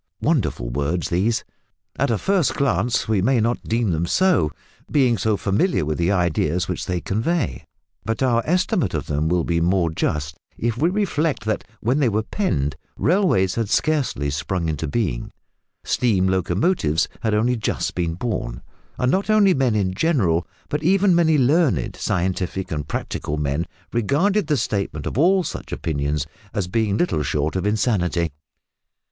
Wonderful 0.19 0.71
words 0.71 1.11
these! 1.11 1.43
At 1.95 2.09
a 2.09 2.17
first 2.17 2.55
glance 2.55 3.07
we 3.07 3.21
may 3.21 3.39
not 3.39 3.61
deem 3.61 3.91
them 3.91 4.07
so, 4.07 4.49
being 4.89 5.15
so 5.15 5.37
familiar 5.37 5.85
with 5.85 5.99
the 5.99 6.11
ideas 6.11 6.67
which 6.67 6.87
they 6.87 6.99
convey, 6.99 7.65
but 8.03 8.23
our 8.23 8.41
estimate 8.43 8.95
of 8.95 9.05
them 9.05 9.29
will 9.29 9.43
be 9.43 9.61
more 9.61 9.91
just 9.91 10.39
if 10.57 10.75
we 10.75 10.89
reflect 10.89 11.45
that 11.45 11.63
when 11.81 11.99
they 11.99 12.09
were 12.09 12.23
penned 12.23 12.77
railways 12.97 13.53
had 13.53 13.69
scarcely 13.69 14.31
sprung 14.31 14.67
into 14.67 14.87
being, 14.87 15.31
steam 15.83 16.27
locomotives 16.27 17.07
had 17.21 17.35
only 17.35 17.55
just 17.55 17.93
been 17.93 18.15
born, 18.15 18.63
and 18.97 19.11
not 19.11 19.29
only 19.29 19.53
men 19.53 19.75
in 19.75 19.93
general, 19.93 20.47
but 20.67 20.81
even 20.81 21.13
many 21.13 21.37
learned, 21.37 21.95
scientific 21.95 22.71
and 22.71 22.87
practical 22.87 23.37
men 23.37 23.67
regarded 23.93 24.47
the 24.47 24.57
statement 24.57 25.05
of 25.05 25.15
all 25.19 25.43
such 25.43 25.71
opinions 25.71 26.25
as 26.55 26.67
being 26.67 26.97
little 26.97 27.21
short 27.21 27.55
of 27.55 27.67
insanity. 27.67 28.31